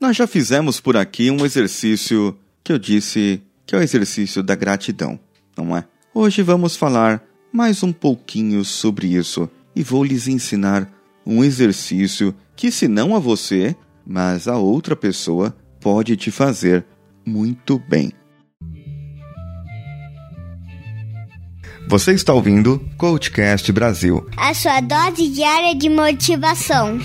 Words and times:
Nós 0.00 0.16
já 0.16 0.28
fizemos 0.28 0.78
por 0.78 0.96
aqui 0.96 1.28
um 1.28 1.44
exercício 1.44 2.38
que 2.62 2.72
eu 2.72 2.78
disse 2.78 3.42
que 3.66 3.74
é 3.74 3.78
o 3.78 3.82
exercício 3.82 4.44
da 4.44 4.54
gratidão, 4.54 5.18
não 5.56 5.76
é? 5.76 5.84
Hoje 6.14 6.40
vamos 6.40 6.76
falar 6.76 7.20
mais 7.52 7.82
um 7.82 7.92
pouquinho 7.92 8.64
sobre 8.64 9.08
isso 9.08 9.50
e 9.74 9.82
vou 9.82 10.04
lhes 10.04 10.28
ensinar 10.28 10.88
um 11.26 11.42
exercício 11.42 12.32
que, 12.54 12.70
se 12.70 12.86
não 12.86 13.14
a 13.14 13.18
você, 13.18 13.74
mas 14.06 14.46
a 14.46 14.56
outra 14.56 14.94
pessoa, 14.94 15.54
pode 15.80 16.16
te 16.16 16.30
fazer 16.30 16.86
muito 17.26 17.76
bem. 17.88 18.12
Você 21.88 22.12
está 22.12 22.32
ouvindo 22.32 22.88
Coachcast 22.96 23.72
Brasil 23.72 24.28
a 24.36 24.54
sua 24.54 24.80
dose 24.80 25.28
diária 25.28 25.74
de 25.74 25.88
motivação. 25.88 26.98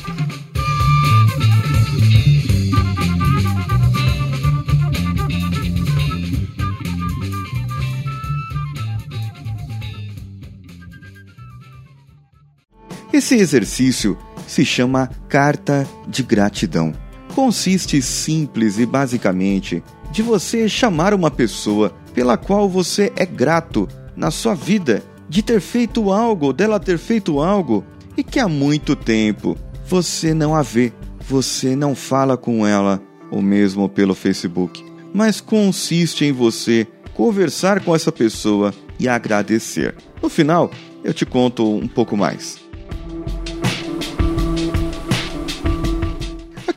Esse 13.23 13.36
exercício 13.36 14.18
se 14.45 14.66
chama 14.66 15.09
Carta 15.30 15.88
de 16.05 16.22
Gratidão. 16.22 16.91
Consiste 17.34 18.02
simples 18.02 18.77
e 18.77 18.86
basicamente 18.86 19.81
de 20.12 20.22
você 20.22 20.68
chamar 20.68 21.14
uma 21.14 21.31
pessoa 21.31 21.95
pela 22.14 22.36
qual 22.36 22.67
você 22.67 23.14
é 23.16 23.26
grato 23.26 23.88
na 24.14 24.30
sua 24.30 24.54
vida, 24.54 25.02
de 25.30 25.41
ter 25.41 25.62
feito 25.62 26.12
algo, 26.12 26.52
dela 26.52 26.81
ter 26.81 26.98
feito 26.98 27.40
algo 27.40 27.81
e 28.17 28.26
que 28.26 28.41
há 28.41 28.50
muito 28.50 28.94
tempo 28.94 29.55
você 29.88 30.34
não 30.34 30.53
a 30.53 30.62
vê, 30.62 30.92
você 31.22 31.78
não 31.78 31.95
fala 31.95 32.36
com 32.36 32.67
ela, 32.67 33.02
ou 33.31 33.42
mesmo 33.42 33.88
pelo 33.88 34.14
Facebook. 34.14 34.84
Mas 35.14 35.40
consiste 35.40 36.26
em 36.26 36.34
você 36.34 36.86
conversar 37.14 37.80
com 37.86 37.95
essa 37.95 38.12
pessoa 38.12 38.73
e 39.00 39.08
agradecer. 39.08 39.95
No 40.22 40.28
final, 40.28 40.69
eu 41.06 41.14
te 41.14 41.25
conto 41.25 41.73
um 41.73 41.88
pouco 41.88 42.17
mais. 42.17 42.62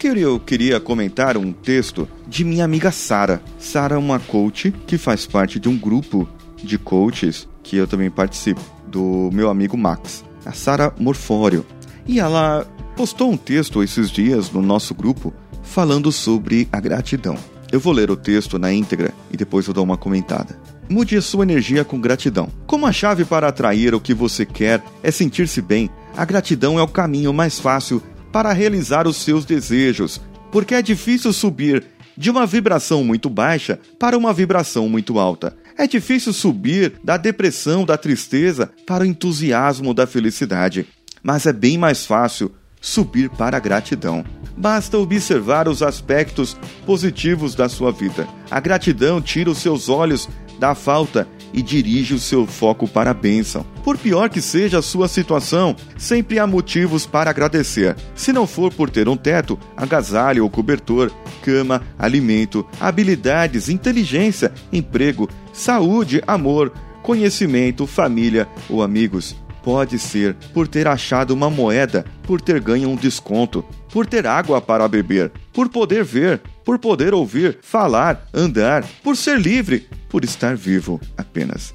Aqui 0.06 0.20
eu 0.20 0.38
queria 0.38 0.78
comentar 0.78 1.36
um 1.36 1.52
texto 1.52 2.08
de 2.28 2.44
minha 2.44 2.64
amiga 2.64 2.92
Sara. 2.92 3.42
Sara 3.58 3.96
é 3.96 3.98
uma 3.98 4.20
coach 4.20 4.72
que 4.86 4.96
faz 4.96 5.26
parte 5.26 5.58
de 5.58 5.68
um 5.68 5.76
grupo 5.76 6.28
de 6.62 6.78
coaches 6.78 7.48
que 7.60 7.76
eu 7.76 7.88
também 7.88 8.08
participo, 8.08 8.60
do 8.86 9.30
meu 9.32 9.50
amigo 9.50 9.76
Max, 9.76 10.24
a 10.44 10.52
Sara 10.52 10.94
Morfório. 10.96 11.66
E 12.06 12.20
ela 12.20 12.64
postou 12.96 13.32
um 13.32 13.36
texto 13.36 13.82
esses 13.82 14.08
dias 14.08 14.48
no 14.52 14.62
nosso 14.62 14.94
grupo 14.94 15.34
falando 15.64 16.12
sobre 16.12 16.68
a 16.70 16.78
gratidão. 16.78 17.36
Eu 17.72 17.80
vou 17.80 17.92
ler 17.92 18.08
o 18.08 18.16
texto 18.16 18.60
na 18.60 18.72
íntegra 18.72 19.12
e 19.32 19.36
depois 19.36 19.66
eu 19.66 19.74
dou 19.74 19.82
uma 19.82 19.96
comentada. 19.96 20.56
Mude 20.88 21.16
a 21.16 21.22
sua 21.22 21.42
energia 21.42 21.84
com 21.84 22.00
gratidão. 22.00 22.48
Como 22.64 22.86
a 22.86 22.92
chave 22.92 23.24
para 23.24 23.48
atrair 23.48 23.92
o 23.92 24.00
que 24.00 24.14
você 24.14 24.46
quer 24.46 24.84
é 25.02 25.10
sentir-se 25.10 25.60
bem, 25.60 25.90
a 26.16 26.24
gratidão 26.24 26.78
é 26.78 26.82
o 26.82 26.86
caminho 26.86 27.32
mais 27.32 27.58
fácil 27.58 28.00
para 28.36 28.52
realizar 28.52 29.08
os 29.08 29.16
seus 29.16 29.46
desejos, 29.46 30.20
porque 30.52 30.74
é 30.74 30.82
difícil 30.82 31.32
subir 31.32 31.82
de 32.14 32.30
uma 32.30 32.44
vibração 32.44 33.02
muito 33.02 33.30
baixa 33.30 33.80
para 33.98 34.14
uma 34.14 34.30
vibração 34.30 34.90
muito 34.90 35.18
alta. 35.18 35.56
É 35.74 35.86
difícil 35.86 36.34
subir 36.34 37.00
da 37.02 37.16
depressão, 37.16 37.82
da 37.82 37.96
tristeza 37.96 38.70
para 38.86 39.04
o 39.04 39.06
entusiasmo 39.06 39.94
da 39.94 40.06
felicidade, 40.06 40.86
mas 41.22 41.46
é 41.46 41.52
bem 41.52 41.78
mais 41.78 42.04
fácil 42.04 42.54
subir 42.78 43.30
para 43.30 43.56
a 43.56 43.60
gratidão. 43.60 44.22
Basta 44.54 44.98
observar 44.98 45.66
os 45.66 45.82
aspectos 45.82 46.58
positivos 46.84 47.54
da 47.54 47.70
sua 47.70 47.90
vida. 47.90 48.28
A 48.50 48.60
gratidão 48.60 49.18
tira 49.18 49.48
os 49.48 49.56
seus 49.56 49.88
olhos 49.88 50.28
da 50.58 50.74
falta 50.74 51.26
e 51.52 51.62
dirige 51.62 52.14
o 52.14 52.18
seu 52.18 52.46
foco 52.46 52.86
para 52.86 53.10
a 53.10 53.14
bênção. 53.14 53.64
Por 53.84 53.96
pior 53.96 54.28
que 54.28 54.40
seja 54.40 54.78
a 54.78 54.82
sua 54.82 55.08
situação, 55.08 55.76
sempre 55.96 56.38
há 56.38 56.46
motivos 56.46 57.06
para 57.06 57.30
agradecer. 57.30 57.96
Se 58.14 58.32
não 58.32 58.46
for 58.46 58.72
por 58.72 58.90
ter 58.90 59.08
um 59.08 59.16
teto, 59.16 59.58
agasalho 59.76 60.42
ou 60.42 60.50
cobertor, 60.50 61.10
cama, 61.42 61.82
alimento, 61.98 62.66
habilidades, 62.80 63.68
inteligência, 63.68 64.52
emprego, 64.72 65.28
saúde, 65.52 66.22
amor, 66.26 66.72
conhecimento, 67.02 67.86
família 67.86 68.48
ou 68.68 68.82
amigos. 68.82 69.36
Pode 69.62 69.98
ser 69.98 70.34
por 70.54 70.68
ter 70.68 70.86
achado 70.86 71.32
uma 71.32 71.50
moeda, 71.50 72.04
por 72.22 72.40
ter 72.40 72.60
ganho 72.60 72.88
um 72.88 72.96
desconto, 72.96 73.64
por 73.92 74.06
ter 74.06 74.26
água 74.26 74.60
para 74.60 74.86
beber, 74.86 75.32
por 75.52 75.68
poder 75.68 76.04
ver, 76.04 76.40
por 76.66 76.80
poder 76.80 77.14
ouvir, 77.14 77.58
falar, 77.62 78.26
andar, 78.34 78.84
por 79.04 79.16
ser 79.16 79.38
livre, 79.38 79.88
por 80.08 80.24
estar 80.24 80.56
vivo 80.56 81.00
apenas. 81.16 81.72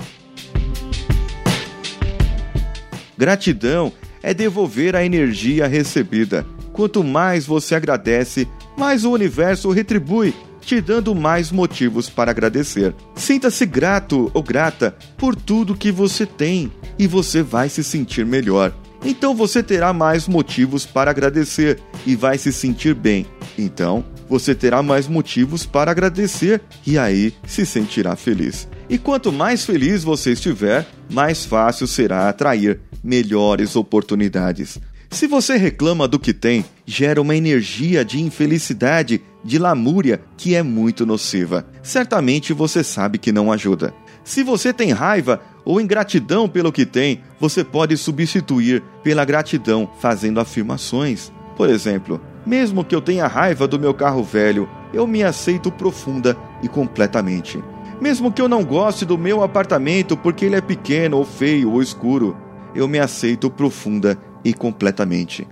Gratidão 3.18 3.94
é 4.22 4.34
devolver 4.34 4.94
a 4.94 5.06
energia 5.06 5.66
recebida. 5.66 6.46
Quanto 6.74 7.06
mais 7.06 7.46
você 7.46 7.74
agradece, 7.74 8.46
mais 8.78 9.06
o 9.06 9.12
universo 9.12 9.72
retribui, 9.72 10.34
te 10.60 10.82
dando 10.82 11.16
mais 11.16 11.54
motivos 11.54 12.10
para 12.10 12.32
agradecer. 12.32 12.94
Sinta-se 13.16 13.66
grato 13.66 14.30
ou 14.34 14.44
grata 14.44 14.96
por 15.18 15.38
tudo 15.38 15.76
que 15.76 15.92
você 15.92 16.26
tem 16.26 16.70
e 17.00 17.08
você 17.08 17.42
vai 17.42 17.70
se 17.70 17.82
sentir 17.84 18.26
melhor. 18.26 18.74
Então 19.06 19.34
você 19.34 19.64
terá 19.64 19.94
mais 19.94 20.28
motivos 20.28 20.86
para 20.86 21.12
agradecer 21.12 21.80
e 22.06 22.14
vai 22.14 22.38
se 22.38 22.52
sentir 22.52 22.94
bem. 22.94 23.26
Então, 23.58 24.04
você 24.32 24.56
terá 24.56 24.82
mais 24.82 25.10
motivos 25.10 25.66
para 25.66 25.92
agradecer 25.92 26.62
e 26.88 26.98
aí 26.98 27.34
se 27.46 27.66
sentirá 27.66 28.16
feliz. 28.16 28.66
E 28.90 28.98
quanto 28.98 29.30
mais 29.30 29.66
feliz 29.66 30.06
você 30.06 30.32
estiver, 30.32 30.88
mais 31.12 31.44
fácil 31.44 31.86
será 31.86 32.30
atrair 32.30 32.80
melhores 33.04 33.76
oportunidades. 33.76 34.80
Se 35.10 35.28
você 35.28 35.58
reclama 35.58 36.08
do 36.08 36.18
que 36.18 36.34
tem, 36.34 36.64
gera 36.86 37.22
uma 37.22 37.36
energia 37.36 38.06
de 38.06 38.22
infelicidade, 38.22 39.22
de 39.44 39.60
lamúria, 39.60 40.22
que 40.38 40.56
é 40.56 40.64
muito 40.64 41.06
nociva. 41.06 41.68
Certamente 41.84 42.54
você 42.54 42.86
sabe 42.86 43.18
que 43.18 43.34
não 43.34 43.52
ajuda. 43.52 43.94
Se 44.24 44.44
você 44.44 44.72
tem 44.72 44.94
raiva 44.94 45.42
ou 45.66 45.82
ingratidão 45.82 46.48
pelo 46.48 46.72
que 46.72 46.86
tem, 46.86 47.22
você 47.38 47.66
pode 47.66 47.98
substituir 47.98 48.82
pela 49.04 49.26
gratidão 49.26 49.92
fazendo 50.00 50.40
afirmações. 50.40 51.34
Por 51.58 51.70
exemplo, 51.70 52.22
mesmo 52.46 52.84
que 52.84 52.96
eu 52.96 53.02
tenha 53.02 53.28
raiva 53.28 53.68
do 53.68 53.80
meu 53.80 53.94
carro 53.94 54.24
velho, 54.24 54.70
eu 54.94 55.06
me 55.06 55.24
aceito 55.24 55.72
profunda 55.72 56.38
e 56.62 56.68
completamente. 56.68 57.64
Mesmo 58.02 58.32
que 58.32 58.42
eu 58.42 58.48
não 58.48 58.64
goste 58.64 59.06
do 59.06 59.18
meu 59.18 59.44
apartamento 59.44 60.18
porque 60.18 60.46
ele 60.46 60.56
é 60.56 60.62
pequeno 60.62 61.18
ou 61.18 61.26
feio 61.26 61.72
ou 61.72 61.82
escuro, 61.82 62.36
eu 62.74 62.88
me 62.88 63.00
aceito 63.00 63.50
profunda 63.50 64.18
e 64.44 64.54
completamente. 64.54 65.48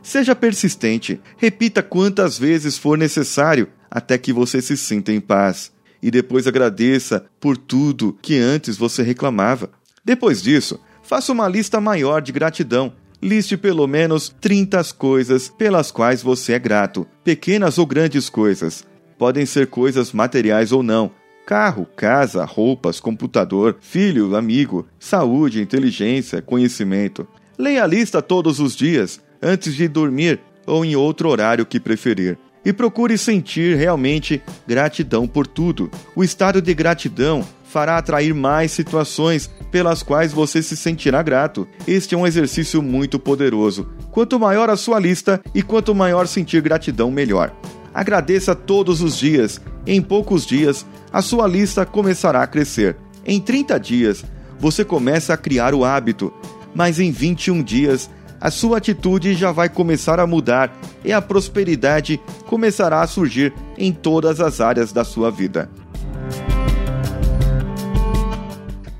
Seja 0.00 0.36
persistente, 0.36 1.20
repita 1.36 1.82
quantas 1.82 2.38
vezes 2.38 2.78
for 2.78 2.96
necessário 2.96 3.66
até 3.90 4.16
que 4.16 4.32
você 4.32 4.62
se 4.62 4.76
sinta 4.76 5.10
em 5.10 5.20
paz. 5.20 5.72
E 6.00 6.10
depois 6.10 6.46
agradeça 6.46 7.26
por 7.40 7.56
tudo 7.56 8.16
que 8.22 8.38
antes 8.38 8.76
você 8.76 9.02
reclamava. 9.02 9.70
Depois 10.04 10.40
disso, 10.40 10.78
faça 11.02 11.32
uma 11.32 11.48
lista 11.48 11.80
maior 11.80 12.22
de 12.22 12.30
gratidão 12.30 12.92
Liste 13.26 13.56
pelo 13.56 13.88
menos 13.88 14.32
30 14.40 14.84
coisas 14.96 15.48
pelas 15.48 15.90
quais 15.90 16.22
você 16.22 16.52
é 16.52 16.60
grato, 16.60 17.04
pequenas 17.24 17.76
ou 17.76 17.84
grandes 17.84 18.28
coisas. 18.28 18.84
Podem 19.18 19.44
ser 19.44 19.66
coisas 19.66 20.12
materiais 20.12 20.70
ou 20.70 20.80
não. 20.80 21.10
Carro, 21.44 21.88
casa, 21.96 22.44
roupas, 22.44 23.00
computador, 23.00 23.78
filho, 23.80 24.36
amigo, 24.36 24.86
saúde, 24.96 25.60
inteligência, 25.60 26.40
conhecimento. 26.40 27.26
Leia 27.58 27.82
a 27.82 27.86
lista 27.88 28.22
todos 28.22 28.60
os 28.60 28.76
dias, 28.76 29.20
antes 29.42 29.74
de 29.74 29.88
dormir 29.88 30.38
ou 30.64 30.84
em 30.84 30.94
outro 30.94 31.28
horário 31.28 31.66
que 31.66 31.80
preferir. 31.80 32.38
E 32.64 32.72
procure 32.72 33.18
sentir 33.18 33.76
realmente 33.76 34.40
gratidão 34.68 35.26
por 35.26 35.48
tudo. 35.48 35.90
O 36.14 36.22
estado 36.22 36.62
de 36.62 36.72
gratidão 36.72 37.44
fará 37.76 37.98
atrair 37.98 38.32
mais 38.32 38.72
situações 38.72 39.50
pelas 39.70 40.02
quais 40.02 40.32
você 40.32 40.62
se 40.62 40.74
sentirá 40.74 41.22
grato. 41.22 41.68
Este 41.86 42.14
é 42.14 42.18
um 42.18 42.26
exercício 42.26 42.80
muito 42.80 43.18
poderoso. 43.18 43.86
Quanto 44.10 44.40
maior 44.40 44.70
a 44.70 44.78
sua 44.78 44.98
lista 44.98 45.42
e 45.54 45.62
quanto 45.62 45.94
maior 45.94 46.26
sentir 46.26 46.62
gratidão, 46.62 47.10
melhor. 47.10 47.54
Agradeça 47.92 48.54
todos 48.54 49.02
os 49.02 49.18
dias. 49.18 49.60
Em 49.86 50.00
poucos 50.00 50.46
dias, 50.46 50.86
a 51.12 51.20
sua 51.20 51.46
lista 51.46 51.84
começará 51.84 52.42
a 52.42 52.46
crescer. 52.46 52.96
Em 53.26 53.38
30 53.38 53.78
dias, 53.78 54.24
você 54.58 54.82
começa 54.82 55.34
a 55.34 55.36
criar 55.36 55.74
o 55.74 55.84
hábito, 55.84 56.32
mas 56.74 56.98
em 56.98 57.10
21 57.10 57.62
dias, 57.62 58.08
a 58.40 58.50
sua 58.50 58.78
atitude 58.78 59.34
já 59.34 59.52
vai 59.52 59.68
começar 59.68 60.18
a 60.18 60.26
mudar 60.26 60.74
e 61.04 61.12
a 61.12 61.20
prosperidade 61.20 62.18
começará 62.46 63.02
a 63.02 63.06
surgir 63.06 63.52
em 63.76 63.92
todas 63.92 64.40
as 64.40 64.62
áreas 64.62 64.92
da 64.92 65.04
sua 65.04 65.30
vida. 65.30 65.68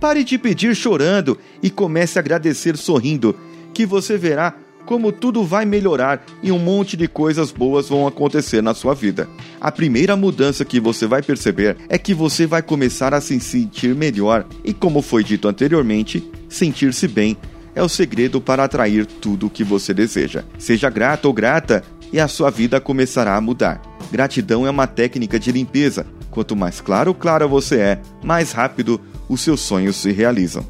Pare 0.06 0.22
de 0.22 0.38
pedir 0.38 0.72
chorando 0.76 1.36
e 1.60 1.68
comece 1.68 2.16
a 2.16 2.20
agradecer 2.20 2.76
sorrindo, 2.76 3.34
que 3.74 3.84
você 3.84 4.16
verá 4.16 4.54
como 4.84 5.10
tudo 5.10 5.42
vai 5.42 5.66
melhorar 5.66 6.24
e 6.44 6.52
um 6.52 6.60
monte 6.60 6.96
de 6.96 7.08
coisas 7.08 7.50
boas 7.50 7.88
vão 7.88 8.06
acontecer 8.06 8.62
na 8.62 8.72
sua 8.72 8.94
vida. 8.94 9.28
A 9.60 9.72
primeira 9.72 10.14
mudança 10.14 10.64
que 10.64 10.78
você 10.78 11.08
vai 11.08 11.22
perceber 11.22 11.76
é 11.88 11.98
que 11.98 12.14
você 12.14 12.46
vai 12.46 12.62
começar 12.62 13.12
a 13.14 13.20
se 13.20 13.40
sentir 13.40 13.96
melhor 13.96 14.46
e, 14.62 14.72
como 14.72 15.02
foi 15.02 15.24
dito 15.24 15.48
anteriormente, 15.48 16.22
sentir-se 16.48 17.08
bem 17.08 17.36
é 17.74 17.82
o 17.82 17.88
segredo 17.88 18.40
para 18.40 18.62
atrair 18.62 19.06
tudo 19.06 19.48
o 19.48 19.50
que 19.50 19.64
você 19.64 19.92
deseja. 19.92 20.44
Seja 20.56 20.88
grato 20.88 21.24
ou 21.24 21.32
grata 21.32 21.82
e 22.12 22.20
a 22.20 22.28
sua 22.28 22.48
vida 22.48 22.80
começará 22.80 23.34
a 23.34 23.40
mudar. 23.40 23.82
Gratidão 24.12 24.64
é 24.64 24.70
uma 24.70 24.86
técnica 24.86 25.36
de 25.36 25.50
limpeza. 25.50 26.06
Quanto 26.30 26.54
mais 26.54 26.80
claro 26.80 27.12
clara 27.12 27.48
você 27.48 27.80
é, 27.80 28.00
mais 28.22 28.52
rápido 28.52 29.00
os 29.28 29.40
seus 29.40 29.60
sonhos 29.60 29.96
se 29.96 30.12
realizam. 30.12 30.64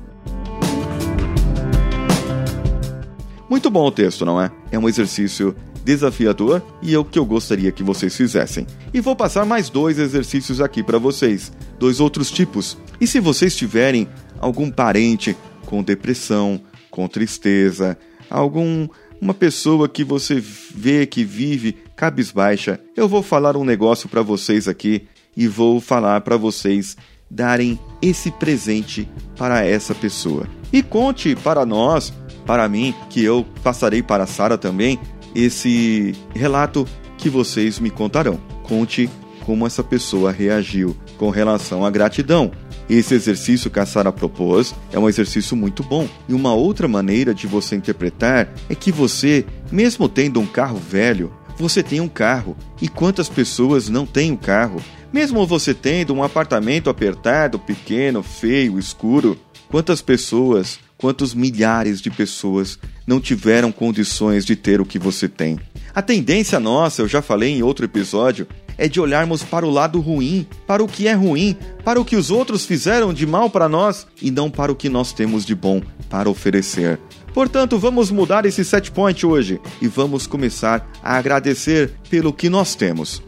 Muito 3.48 3.70
bom 3.70 3.86
o 3.86 3.92
texto, 3.92 4.24
não 4.24 4.40
é? 4.40 4.50
É 4.72 4.78
um 4.78 4.88
exercício 4.88 5.54
desafiador 5.84 6.60
e 6.82 6.92
é 6.92 6.98
o 6.98 7.04
que 7.04 7.18
eu 7.18 7.24
gostaria 7.24 7.70
que 7.70 7.84
vocês 7.84 8.16
fizessem. 8.16 8.66
E 8.92 9.00
vou 9.00 9.14
passar 9.14 9.46
mais 9.46 9.70
dois 9.70 10.00
exercícios 10.00 10.60
aqui 10.60 10.82
para 10.82 10.98
vocês, 10.98 11.52
dois 11.78 12.00
outros 12.00 12.30
tipos. 12.30 12.76
E 13.00 13.06
se 13.06 13.20
vocês 13.20 13.54
tiverem 13.54 14.08
algum 14.40 14.68
parente 14.68 15.36
com 15.64 15.82
depressão, 15.82 16.60
com 16.90 17.06
tristeza, 17.06 17.96
algum 18.28 18.88
uma 19.20 19.32
pessoa 19.32 19.88
que 19.88 20.04
você 20.04 20.40
vê 20.40 21.06
que 21.06 21.24
vive 21.24 21.76
cabisbaixa, 21.94 22.80
eu 22.96 23.08
vou 23.08 23.22
falar 23.22 23.56
um 23.56 23.64
negócio 23.64 24.08
para 24.08 24.22
vocês 24.22 24.68
aqui 24.68 25.06
e 25.36 25.46
vou 25.46 25.80
falar 25.80 26.20
para 26.22 26.36
vocês 26.36 26.96
darem 27.30 27.78
esse 28.00 28.30
presente 28.30 29.08
para 29.36 29.64
essa 29.64 29.94
pessoa. 29.94 30.46
E 30.72 30.82
conte 30.82 31.34
para 31.36 31.64
nós, 31.66 32.12
para 32.44 32.68
mim, 32.68 32.94
que 33.10 33.22
eu 33.22 33.46
passarei 33.62 34.02
para 34.02 34.26
Sara 34.26 34.56
também, 34.56 34.98
esse 35.34 36.14
relato 36.34 36.86
que 37.18 37.28
vocês 37.28 37.78
me 37.78 37.90
contarão. 37.90 38.38
Conte 38.62 39.08
como 39.44 39.66
essa 39.66 39.82
pessoa 39.82 40.32
reagiu 40.32 40.96
com 41.18 41.30
relação 41.30 41.84
à 41.84 41.90
gratidão. 41.90 42.50
Esse 42.88 43.14
exercício 43.14 43.70
que 43.70 43.80
a 43.80 43.86
Sara 43.86 44.12
propôs 44.12 44.74
é 44.92 44.98
um 44.98 45.08
exercício 45.08 45.56
muito 45.56 45.82
bom. 45.82 46.08
E 46.28 46.34
uma 46.34 46.54
outra 46.54 46.86
maneira 46.86 47.34
de 47.34 47.46
você 47.46 47.76
interpretar 47.76 48.48
é 48.68 48.74
que 48.74 48.92
você, 48.92 49.44
mesmo 49.70 50.08
tendo 50.08 50.40
um 50.40 50.46
carro 50.46 50.78
velho, 50.78 51.32
você 51.58 51.82
tem 51.82 52.00
um 52.00 52.08
carro. 52.08 52.56
E 52.80 52.88
quantas 52.88 53.28
pessoas 53.28 53.88
não 53.88 54.06
têm 54.06 54.32
um 54.32 54.36
carro? 54.36 54.80
Mesmo 55.16 55.46
você 55.46 55.72
tendo 55.72 56.12
um 56.12 56.22
apartamento 56.22 56.90
apertado, 56.90 57.58
pequeno, 57.58 58.22
feio, 58.22 58.78
escuro, 58.78 59.38
quantas 59.66 60.02
pessoas, 60.02 60.78
quantos 60.98 61.32
milhares 61.32 62.02
de 62.02 62.10
pessoas 62.10 62.78
não 63.06 63.18
tiveram 63.18 63.72
condições 63.72 64.44
de 64.44 64.54
ter 64.54 64.78
o 64.78 64.84
que 64.84 64.98
você 64.98 65.26
tem? 65.26 65.58
A 65.94 66.02
tendência 66.02 66.60
nossa, 66.60 67.00
eu 67.00 67.08
já 67.08 67.22
falei 67.22 67.56
em 67.56 67.62
outro 67.62 67.86
episódio, 67.86 68.46
é 68.76 68.88
de 68.88 69.00
olharmos 69.00 69.42
para 69.42 69.64
o 69.64 69.70
lado 69.70 70.00
ruim, 70.00 70.46
para 70.66 70.84
o 70.84 70.86
que 70.86 71.08
é 71.08 71.14
ruim, 71.14 71.56
para 71.82 71.98
o 71.98 72.04
que 72.04 72.14
os 72.14 72.30
outros 72.30 72.66
fizeram 72.66 73.14
de 73.14 73.26
mal 73.26 73.48
para 73.48 73.70
nós 73.70 74.06
e 74.20 74.30
não 74.30 74.50
para 74.50 74.70
o 74.70 74.76
que 74.76 74.90
nós 74.90 75.14
temos 75.14 75.46
de 75.46 75.54
bom 75.54 75.80
para 76.10 76.28
oferecer. 76.28 77.00
Portanto, 77.32 77.78
vamos 77.78 78.10
mudar 78.10 78.44
esse 78.44 78.62
set 78.62 78.92
point 78.92 79.24
hoje 79.24 79.58
e 79.80 79.88
vamos 79.88 80.26
começar 80.26 80.86
a 81.02 81.16
agradecer 81.16 81.94
pelo 82.10 82.34
que 82.34 82.50
nós 82.50 82.74
temos. 82.74 83.22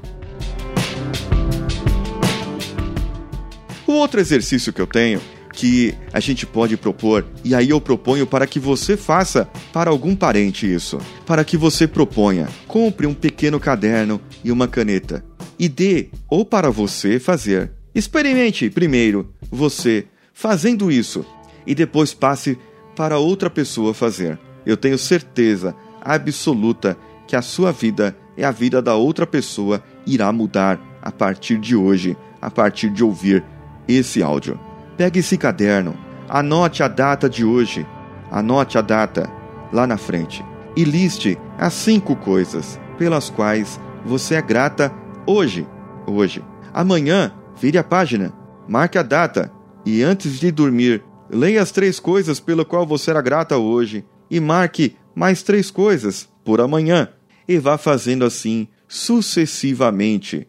O 3.88 3.92
outro 3.92 4.20
exercício 4.20 4.70
que 4.70 4.82
eu 4.82 4.86
tenho 4.86 5.18
que 5.50 5.94
a 6.12 6.20
gente 6.20 6.44
pode 6.44 6.76
propor, 6.76 7.24
e 7.42 7.54
aí 7.54 7.70
eu 7.70 7.80
proponho 7.80 8.26
para 8.26 8.46
que 8.46 8.60
você 8.60 8.98
faça 8.98 9.48
para 9.72 9.88
algum 9.88 10.14
parente 10.14 10.70
isso. 10.70 10.98
Para 11.24 11.42
que 11.42 11.56
você 11.56 11.88
proponha, 11.88 12.46
compre 12.66 13.06
um 13.06 13.14
pequeno 13.14 13.58
caderno 13.58 14.20
e 14.44 14.52
uma 14.52 14.68
caneta 14.68 15.24
e 15.58 15.70
dê 15.70 16.10
ou 16.28 16.44
para 16.44 16.70
você 16.70 17.18
fazer. 17.18 17.72
Experimente 17.94 18.68
primeiro 18.68 19.32
você 19.50 20.04
fazendo 20.34 20.92
isso 20.92 21.24
e 21.66 21.74
depois 21.74 22.12
passe 22.12 22.58
para 22.94 23.16
outra 23.16 23.48
pessoa 23.48 23.94
fazer. 23.94 24.38
Eu 24.66 24.76
tenho 24.76 24.98
certeza 24.98 25.74
absoluta 26.02 26.94
que 27.26 27.34
a 27.34 27.40
sua 27.40 27.72
vida 27.72 28.14
e 28.36 28.44
a 28.44 28.50
vida 28.50 28.82
da 28.82 28.96
outra 28.96 29.26
pessoa 29.26 29.82
irá 30.06 30.30
mudar 30.30 30.78
a 31.00 31.10
partir 31.10 31.56
de 31.56 31.74
hoje, 31.74 32.18
a 32.38 32.50
partir 32.50 32.90
de 32.90 33.02
ouvir 33.02 33.42
esse 33.88 34.22
áudio. 34.22 34.60
Pegue 34.96 35.20
esse 35.20 35.38
caderno, 35.38 35.96
anote 36.28 36.82
a 36.82 36.88
data 36.88 37.28
de 37.28 37.44
hoje, 37.44 37.86
anote 38.30 38.76
a 38.76 38.82
data 38.82 39.30
lá 39.72 39.86
na 39.86 39.96
frente 39.96 40.44
e 40.76 40.84
liste 40.84 41.38
as 41.56 41.72
cinco 41.72 42.14
coisas 42.14 42.78
pelas 42.98 43.30
quais 43.30 43.80
você 44.04 44.34
é 44.34 44.42
grata 44.42 44.92
hoje, 45.26 45.66
hoje. 46.06 46.44
Amanhã, 46.72 47.32
vire 47.56 47.78
a 47.78 47.84
página, 47.84 48.32
marque 48.68 48.98
a 48.98 49.02
data 49.02 49.50
e 49.84 50.02
antes 50.02 50.38
de 50.38 50.50
dormir, 50.50 51.02
leia 51.30 51.62
as 51.62 51.70
três 51.70 51.98
coisas 51.98 52.38
pelo 52.38 52.64
qual 52.64 52.86
você 52.86 53.10
era 53.10 53.22
grata 53.22 53.56
hoje 53.56 54.04
e 54.30 54.38
marque 54.40 54.96
mais 55.14 55.42
três 55.42 55.70
coisas 55.70 56.28
por 56.44 56.60
amanhã 56.60 57.08
e 57.46 57.58
vá 57.58 57.78
fazendo 57.78 58.24
assim 58.24 58.68
sucessivamente. 58.86 60.46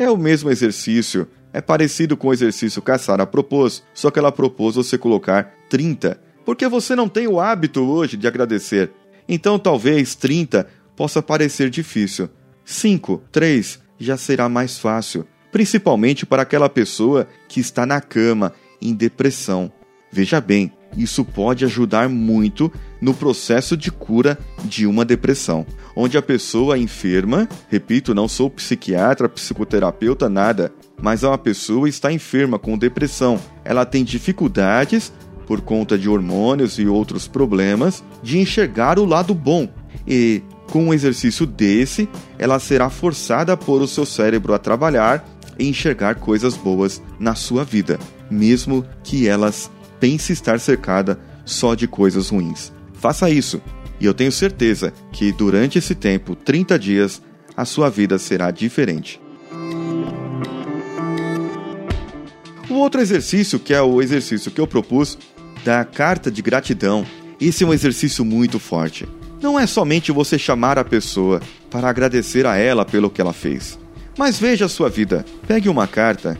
É 0.00 0.10
o 0.10 0.16
mesmo 0.16 0.50
exercício, 0.50 1.28
é 1.52 1.60
parecido 1.60 2.16
com 2.16 2.28
o 2.28 2.32
exercício 2.32 2.80
que 2.80 2.90
a 2.90 2.96
Sara 2.96 3.26
propôs, 3.26 3.82
só 3.92 4.10
que 4.10 4.18
ela 4.18 4.32
propôs 4.32 4.76
você 4.76 4.96
colocar 4.96 5.52
30, 5.68 6.18
porque 6.42 6.66
você 6.66 6.96
não 6.96 7.06
tem 7.06 7.28
o 7.28 7.38
hábito 7.38 7.82
hoje 7.82 8.16
de 8.16 8.26
agradecer. 8.26 8.90
Então 9.28 9.58
talvez 9.58 10.14
30 10.14 10.66
possa 10.96 11.20
parecer 11.20 11.68
difícil. 11.68 12.30
5, 12.64 13.24
3 13.30 13.78
já 13.98 14.16
será 14.16 14.48
mais 14.48 14.78
fácil, 14.78 15.26
principalmente 15.52 16.24
para 16.24 16.44
aquela 16.44 16.70
pessoa 16.70 17.28
que 17.46 17.60
está 17.60 17.84
na 17.84 18.00
cama, 18.00 18.54
em 18.80 18.94
depressão. 18.94 19.70
Veja 20.10 20.40
bem, 20.40 20.72
isso 20.96 21.24
pode 21.24 21.64
ajudar 21.64 22.08
muito 22.08 22.70
no 23.00 23.14
processo 23.14 23.76
de 23.76 23.90
cura 23.90 24.38
de 24.64 24.86
uma 24.86 25.04
depressão, 25.04 25.66
onde 25.96 26.18
a 26.18 26.22
pessoa 26.22 26.78
enferma, 26.78 27.48
repito, 27.68 28.14
não 28.14 28.28
sou 28.28 28.50
psiquiatra, 28.50 29.28
psicoterapeuta, 29.28 30.28
nada, 30.28 30.72
mas 31.00 31.22
uma 31.22 31.38
pessoa 31.38 31.88
está 31.88 32.12
enferma 32.12 32.58
com 32.58 32.76
depressão. 32.76 33.40
Ela 33.64 33.86
tem 33.86 34.04
dificuldades 34.04 35.12
por 35.46 35.60
conta 35.60 35.98
de 35.98 36.08
hormônios 36.08 36.78
e 36.78 36.86
outros 36.86 37.26
problemas, 37.26 38.04
de 38.22 38.38
enxergar 38.38 38.98
o 38.98 39.04
lado 39.04 39.34
bom. 39.34 39.68
E 40.06 40.42
com 40.70 40.84
um 40.86 40.94
exercício 40.94 41.44
desse, 41.44 42.08
ela 42.38 42.60
será 42.60 42.88
forçada 42.88 43.52
a 43.52 43.56
pôr 43.56 43.82
o 43.82 43.88
seu 43.88 44.06
cérebro 44.06 44.54
a 44.54 44.58
trabalhar 44.58 45.28
e 45.58 45.68
enxergar 45.68 46.14
coisas 46.14 46.56
boas 46.56 47.02
na 47.18 47.34
sua 47.34 47.64
vida, 47.64 47.98
mesmo 48.30 48.86
que 49.02 49.26
elas 49.26 49.70
pense 50.00 50.32
estar 50.32 50.58
cercada 50.58 51.20
só 51.44 51.74
de 51.74 51.86
coisas 51.86 52.30
ruins. 52.30 52.72
Faça 52.94 53.30
isso, 53.30 53.62
e 54.00 54.06
eu 54.06 54.14
tenho 54.14 54.32
certeza 54.32 54.92
que 55.12 55.30
durante 55.30 55.78
esse 55.78 55.94
tempo, 55.94 56.34
30 56.34 56.78
dias, 56.78 57.22
a 57.56 57.64
sua 57.64 57.90
vida 57.90 58.18
será 58.18 58.50
diferente. 58.50 59.20
O 62.68 62.74
outro 62.74 63.00
exercício, 63.00 63.58
que 63.58 63.74
é 63.74 63.82
o 63.82 64.00
exercício 64.00 64.50
que 64.50 64.60
eu 64.60 64.66
propus, 64.66 65.18
da 65.64 65.84
carta 65.84 66.30
de 66.30 66.40
gratidão. 66.40 67.04
Esse 67.40 67.64
é 67.64 67.66
um 67.66 67.74
exercício 67.74 68.24
muito 68.24 68.58
forte. 68.58 69.08
Não 69.42 69.58
é 69.58 69.66
somente 69.66 70.12
você 70.12 70.38
chamar 70.38 70.78
a 70.78 70.84
pessoa 70.84 71.40
para 71.70 71.88
agradecer 71.88 72.46
a 72.46 72.56
ela 72.56 72.84
pelo 72.84 73.10
que 73.10 73.20
ela 73.20 73.32
fez. 73.32 73.78
Mas 74.16 74.38
veja 74.38 74.66
a 74.66 74.68
sua 74.68 74.88
vida. 74.88 75.24
Pegue 75.46 75.68
uma 75.68 75.86
carta, 75.86 76.38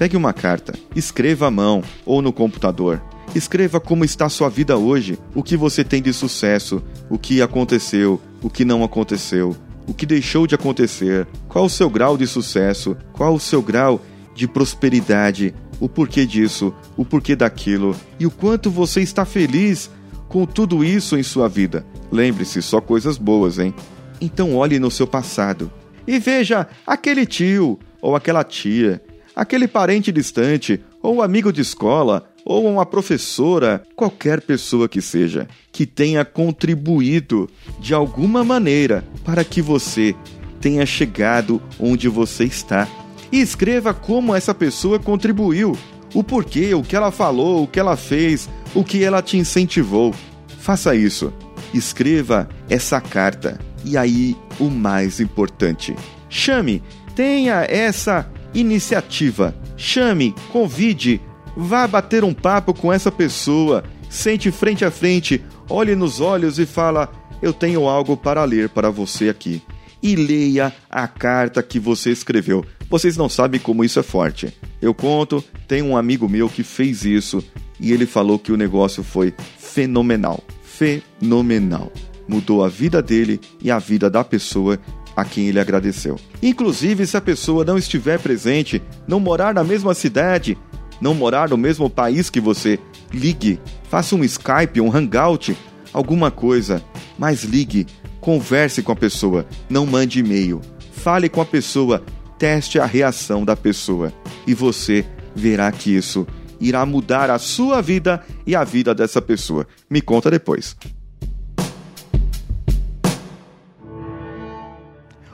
pegue 0.00 0.16
uma 0.16 0.32
carta, 0.32 0.72
escreva 0.96 1.48
à 1.48 1.50
mão 1.50 1.84
ou 2.06 2.22
no 2.22 2.32
computador. 2.32 3.02
Escreva 3.34 3.78
como 3.78 4.02
está 4.02 4.30
sua 4.30 4.48
vida 4.48 4.78
hoje, 4.78 5.18
o 5.34 5.42
que 5.42 5.58
você 5.58 5.84
tem 5.84 6.00
de 6.00 6.10
sucesso, 6.10 6.82
o 7.10 7.18
que 7.18 7.42
aconteceu, 7.42 8.18
o 8.42 8.48
que 8.48 8.64
não 8.64 8.82
aconteceu, 8.82 9.54
o 9.86 9.92
que 9.92 10.06
deixou 10.06 10.46
de 10.46 10.54
acontecer, 10.54 11.28
qual 11.50 11.66
o 11.66 11.68
seu 11.68 11.90
grau 11.90 12.16
de 12.16 12.26
sucesso, 12.26 12.96
qual 13.12 13.34
o 13.34 13.38
seu 13.38 13.60
grau 13.60 14.00
de 14.34 14.48
prosperidade, 14.48 15.54
o 15.78 15.86
porquê 15.86 16.24
disso, 16.24 16.74
o 16.96 17.04
porquê 17.04 17.36
daquilo 17.36 17.94
e 18.18 18.24
o 18.24 18.30
quanto 18.30 18.70
você 18.70 19.02
está 19.02 19.26
feliz 19.26 19.90
com 20.30 20.46
tudo 20.46 20.82
isso 20.82 21.14
em 21.18 21.22
sua 21.22 21.46
vida. 21.46 21.84
Lembre-se, 22.10 22.62
só 22.62 22.80
coisas 22.80 23.18
boas, 23.18 23.58
hein? 23.58 23.74
Então 24.18 24.56
olhe 24.56 24.78
no 24.78 24.90
seu 24.90 25.06
passado 25.06 25.70
e 26.06 26.18
veja 26.18 26.66
aquele 26.86 27.26
tio 27.26 27.78
ou 28.00 28.16
aquela 28.16 28.42
tia, 28.42 29.02
aquele 29.40 29.66
parente 29.66 30.12
distante 30.12 30.82
ou 31.02 31.22
amigo 31.22 31.50
de 31.50 31.62
escola 31.62 32.30
ou 32.44 32.70
uma 32.70 32.84
professora, 32.84 33.82
qualquer 33.96 34.42
pessoa 34.42 34.86
que 34.86 35.00
seja, 35.00 35.48
que 35.72 35.86
tenha 35.86 36.26
contribuído 36.26 37.48
de 37.78 37.94
alguma 37.94 38.44
maneira 38.44 39.02
para 39.24 39.42
que 39.42 39.62
você 39.62 40.14
tenha 40.60 40.84
chegado 40.84 41.60
onde 41.78 42.06
você 42.06 42.44
está 42.44 42.86
e 43.32 43.40
escreva 43.40 43.94
como 43.94 44.34
essa 44.34 44.52
pessoa 44.54 44.98
contribuiu, 44.98 45.74
o 46.12 46.22
porquê, 46.22 46.74
o 46.74 46.82
que 46.82 46.94
ela 46.94 47.10
falou, 47.10 47.62
o 47.62 47.66
que 47.66 47.80
ela 47.80 47.96
fez, 47.96 48.46
o 48.74 48.84
que 48.84 49.02
ela 49.02 49.22
te 49.22 49.38
incentivou. 49.38 50.14
Faça 50.58 50.94
isso. 50.94 51.32
Escreva 51.72 52.46
essa 52.68 53.00
carta. 53.00 53.58
E 53.86 53.96
aí, 53.96 54.36
o 54.58 54.68
mais 54.68 55.18
importante: 55.18 55.96
chame, 56.28 56.82
tenha 57.14 57.64
essa 57.66 58.28
iniciativa. 58.54 59.54
Chame, 59.76 60.34
convide, 60.52 61.20
vá 61.56 61.86
bater 61.86 62.24
um 62.24 62.34
papo 62.34 62.74
com 62.74 62.92
essa 62.92 63.10
pessoa, 63.10 63.84
sente 64.08 64.50
frente 64.50 64.84
a 64.84 64.90
frente, 64.90 65.42
olhe 65.68 65.94
nos 65.94 66.20
olhos 66.20 66.58
e 66.58 66.66
fala: 66.66 67.10
Eu 67.40 67.52
tenho 67.52 67.88
algo 67.88 68.16
para 68.16 68.44
ler 68.44 68.68
para 68.68 68.90
você 68.90 69.28
aqui. 69.28 69.62
E 70.02 70.16
leia 70.16 70.72
a 70.88 71.06
carta 71.06 71.62
que 71.62 71.78
você 71.78 72.10
escreveu. 72.10 72.64
Vocês 72.88 73.18
não 73.18 73.28
sabem 73.28 73.60
como 73.60 73.84
isso 73.84 74.00
é 74.00 74.02
forte. 74.02 74.52
Eu 74.80 74.94
conto, 74.94 75.44
tem 75.68 75.82
um 75.82 75.94
amigo 75.94 76.26
meu 76.26 76.48
que 76.48 76.62
fez 76.62 77.04
isso 77.04 77.44
e 77.78 77.92
ele 77.92 78.06
falou 78.06 78.38
que 78.38 78.50
o 78.50 78.56
negócio 78.56 79.02
foi 79.02 79.34
fenomenal. 79.58 80.42
Fenomenal. 80.62 81.92
Mudou 82.26 82.64
a 82.64 82.68
vida 82.68 83.02
dele 83.02 83.40
e 83.62 83.70
a 83.70 83.78
vida 83.78 84.08
da 84.08 84.24
pessoa 84.24 84.78
a 85.20 85.24
quem 85.24 85.48
ele 85.48 85.60
agradeceu. 85.60 86.18
Inclusive, 86.42 87.06
se 87.06 87.16
a 87.16 87.20
pessoa 87.20 87.64
não 87.64 87.78
estiver 87.78 88.18
presente, 88.18 88.82
não 89.06 89.20
morar 89.20 89.54
na 89.54 89.64
mesma 89.64 89.94
cidade, 89.94 90.56
não 91.00 91.14
morar 91.14 91.48
no 91.48 91.56
mesmo 91.56 91.88
país 91.88 92.28
que 92.30 92.40
você, 92.40 92.78
ligue, 93.12 93.60
faça 93.88 94.14
um 94.14 94.24
Skype, 94.24 94.80
um 94.80 94.94
Hangout, 94.94 95.56
alguma 95.92 96.30
coisa, 96.30 96.82
mas 97.18 97.44
ligue, 97.44 97.86
converse 98.20 98.82
com 98.82 98.92
a 98.92 98.96
pessoa, 98.96 99.46
não 99.68 99.86
mande 99.86 100.20
e-mail. 100.20 100.60
Fale 100.92 101.28
com 101.28 101.40
a 101.40 101.46
pessoa, 101.46 102.02
teste 102.38 102.78
a 102.78 102.84
reação 102.84 103.44
da 103.44 103.56
pessoa 103.56 104.12
e 104.46 104.54
você 104.54 105.04
verá 105.34 105.70
que 105.72 105.94
isso 105.94 106.26
irá 106.60 106.84
mudar 106.84 107.30
a 107.30 107.38
sua 107.38 107.80
vida 107.80 108.22
e 108.46 108.54
a 108.54 108.62
vida 108.64 108.94
dessa 108.94 109.22
pessoa. 109.22 109.66
Me 109.88 110.00
conta 110.00 110.30
depois. 110.30 110.76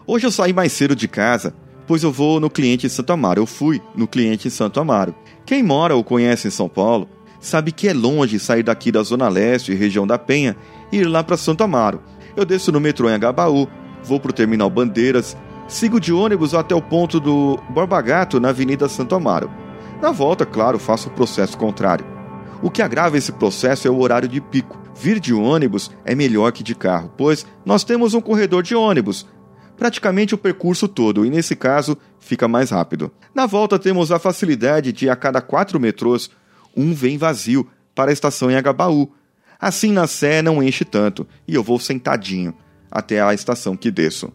Hoje 0.09 0.25
eu 0.25 0.31
saí 0.31 0.53
mais 0.53 0.73
cedo 0.73 0.95
de 0.95 1.09
casa, 1.09 1.53
pois 1.85 2.05
eu 2.05 2.13
vou 2.13 2.39
no 2.39 2.49
cliente 2.49 2.87
em 2.87 2.89
Santo 2.89 3.13
Amaro. 3.13 3.41
Eu 3.41 3.47
fui 3.47 3.83
no 3.93 4.07
cliente 4.07 4.47
em 4.47 4.51
Santo 4.53 4.79
Amaro. 4.79 5.13
Quem 5.45 5.65
mora 5.65 5.97
ou 5.97 6.05
conhece 6.05 6.47
em 6.47 6.51
São 6.51 6.69
Paulo 6.69 7.09
sabe 7.41 7.73
que 7.73 7.89
é 7.89 7.93
longe 7.93 8.39
sair 8.39 8.63
daqui 8.63 8.93
da 8.93 9.03
Zona 9.03 9.29
Leste, 9.29 9.75
região 9.75 10.07
da 10.07 10.17
Penha, 10.17 10.57
e 10.93 10.99
ir 10.99 11.05
lá 11.07 11.25
para 11.25 11.37
Santo 11.37 11.65
Amaro. 11.65 12.01
Eu 12.37 12.45
desço 12.45 12.71
no 12.71 12.81
metrô 12.81 13.11
em 13.11 13.15
Agabaú, 13.15 13.67
vou 14.05 14.21
para 14.21 14.31
o 14.31 14.35
terminal 14.35 14.71
Bandeiras, 14.71 15.37
sigo 15.67 15.99
de 15.99 16.13
ônibus 16.13 16.55
até 16.55 16.75
o 16.75 16.81
ponto 16.81 17.19
do 17.19 17.59
Borba 17.71 18.01
Gato 18.01 18.39
na 18.39 18.51
Avenida 18.51 18.89
Santo 18.89 19.17
Amaro. 19.17 19.51
Na 20.01 20.13
volta, 20.13 20.47
claro, 20.47 20.79
faço 20.79 21.09
o 21.09 21.13
processo 21.13 21.59
contrário. 21.59 22.07
O 22.63 22.71
que 22.71 22.81
agrava 22.81 23.19
esse 23.19 23.33
processo 23.33 23.89
é 23.89 23.91
o 23.91 23.99
horário 23.99 24.29
de 24.29 24.41
pico. 24.41 24.79
Vir 24.95 25.21
de 25.21 25.35
ônibus 25.35 25.91
é 26.05 26.15
melhor 26.15 26.53
que 26.53 26.63
de 26.63 26.75
carro, 26.75 27.13
pois 27.17 27.45
nós 27.65 27.85
temos 27.85 28.15
um 28.15 28.21
corredor 28.21 28.63
de 28.63 28.75
ônibus, 28.75 29.27
praticamente 29.77 30.35
o 30.35 30.39
percurso 30.39 30.89
todo, 30.89 31.25
e 31.25 31.31
nesse 31.31 31.55
caso 31.55 31.97
fica 32.19 32.49
mais 32.49 32.71
rápido. 32.71 33.11
Na 33.35 33.47
volta 33.47 33.79
temos 33.79 34.11
a 34.11 34.19
facilidade 34.19 34.93
de 34.93 35.09
a 35.09 35.17
cada 35.17 35.41
quatro 35.41 35.79
metrôs, 35.79 36.31
um 36.77 36.93
vem 36.95 37.19
vazio 37.19 37.69
para 37.95 38.11
a 38.11 38.13
estação 38.13 38.51
em 38.51 38.57
Agabaú. 38.57 39.11
Assim 39.59 39.93
na 39.93 40.07
Sé 40.07 40.43
não 40.43 40.63
enche 40.63 40.85
tanto, 40.85 41.27
e 41.47 41.55
eu 41.55 41.63
vou 41.63 41.79
sentadinho 41.79 42.55
até 42.91 43.21
a 43.21 43.35
estação 43.35 43.77
que 43.77 43.91
desço. 43.91 44.33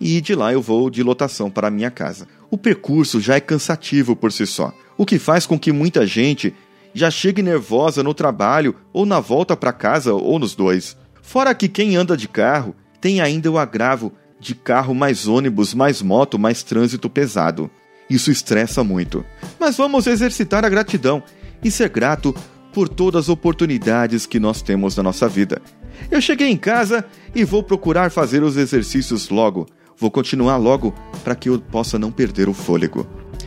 E 0.00 0.20
de 0.20 0.34
lá 0.34 0.52
eu 0.52 0.60
vou 0.60 0.90
de 0.90 1.02
lotação 1.02 1.50
para 1.50 1.70
minha 1.70 1.90
casa. 1.90 2.26
O 2.50 2.58
percurso 2.58 3.20
já 3.20 3.36
é 3.36 3.40
cansativo 3.40 4.14
por 4.14 4.32
si 4.32 4.46
só, 4.46 4.72
o 4.96 5.06
que 5.06 5.18
faz 5.18 5.46
com 5.46 5.58
que 5.58 5.72
muita 5.72 6.06
gente 6.06 6.54
já 6.92 7.10
chegue 7.10 7.42
nervosa 7.42 8.02
no 8.02 8.14
trabalho 8.14 8.76
ou 8.92 9.04
na 9.04 9.18
volta 9.20 9.56
para 9.56 9.72
casa 9.72 10.14
ou 10.14 10.38
nos 10.38 10.54
dois. 10.54 10.96
Fora 11.20 11.54
que 11.54 11.68
quem 11.68 11.96
anda 11.96 12.16
de 12.16 12.28
carro 12.28 12.74
tem 13.00 13.20
ainda 13.20 13.50
o 13.50 13.58
agravo 13.58 14.12
de 14.44 14.54
carro 14.54 14.94
mais 14.94 15.26
ônibus, 15.26 15.72
mais 15.72 16.02
moto, 16.02 16.38
mais 16.38 16.62
trânsito 16.62 17.08
pesado. 17.08 17.70
Isso 18.10 18.30
estressa 18.30 18.84
muito. 18.84 19.24
Mas 19.58 19.78
vamos 19.78 20.06
exercitar 20.06 20.66
a 20.66 20.68
gratidão 20.68 21.22
e 21.64 21.70
ser 21.70 21.88
grato 21.88 22.34
por 22.70 22.86
todas 22.86 23.24
as 23.24 23.28
oportunidades 23.30 24.26
que 24.26 24.38
nós 24.38 24.60
temos 24.60 24.96
na 24.96 25.02
nossa 25.02 25.26
vida. 25.26 25.62
Eu 26.10 26.20
cheguei 26.20 26.50
em 26.50 26.58
casa 26.58 27.06
e 27.34 27.42
vou 27.42 27.62
procurar 27.62 28.10
fazer 28.10 28.42
os 28.42 28.58
exercícios 28.58 29.30
logo. 29.30 29.66
Vou 29.96 30.10
continuar 30.10 30.58
logo 30.58 30.92
para 31.22 31.34
que 31.34 31.48
eu 31.48 31.58
possa 31.58 31.98
não 31.98 32.12
perder 32.12 32.46
o 32.46 32.52
fôlego. 32.52 33.06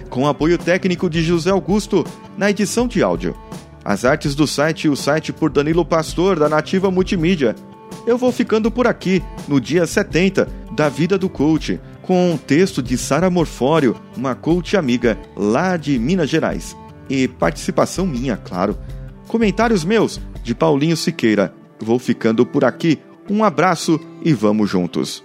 Com 0.10 0.24
o 0.24 0.28
apoio 0.28 0.58
técnico 0.58 1.08
de 1.08 1.22
José 1.22 1.52
Augusto 1.52 2.04
na 2.36 2.50
edição 2.50 2.88
de 2.88 3.04
áudio. 3.04 3.38
As 3.86 4.04
artes 4.04 4.34
do 4.34 4.48
site 4.48 4.86
e 4.86 4.90
o 4.90 4.96
site 4.96 5.32
por 5.32 5.52
Danilo 5.52 5.86
Pastor 5.86 6.40
da 6.40 6.50
Nativa 6.50 6.90
Multimídia. 6.90 7.56
Eu 8.08 8.18
vou 8.18 8.32
ficando 8.32 8.72
por 8.72 8.88
aqui 8.88 9.22
no 9.48 9.62
dia 9.62 9.86
70 9.86 10.67
da 10.78 10.90
vida 10.90 11.18
do 11.18 11.28
coach, 11.28 11.80
com 12.04 12.34
um 12.34 12.38
texto 12.38 12.84
de 12.84 13.00
Sara 13.00 13.32
Morfório, 13.32 13.96
uma 14.16 14.36
coach 14.36 14.78
amiga 14.78 15.18
lá 15.36 15.76
de 15.76 15.98
Minas 15.98 16.30
Gerais. 16.30 16.78
E 17.10 17.28
participação 17.28 18.06
minha, 18.06 18.38
claro. 18.38 18.78
Comentários 19.28 19.84
meus, 19.84 20.22
de 20.44 20.54
Paulinho 20.54 20.96
Siqueira. 20.96 21.52
Vou 21.80 21.98
ficando 21.98 22.46
por 22.46 22.64
aqui. 22.64 23.00
Um 23.28 23.44
abraço 23.44 24.00
e 24.24 24.34
vamos 24.34 24.70
juntos. 24.70 25.24